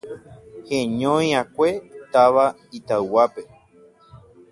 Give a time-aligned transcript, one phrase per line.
[0.69, 1.69] heñoi'akue
[2.11, 2.45] táva
[2.77, 3.41] Itauguápe